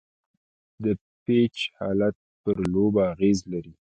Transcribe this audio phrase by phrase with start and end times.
[0.83, 0.85] د
[1.23, 3.73] پيچ حالت پر لوبه اغېز لري.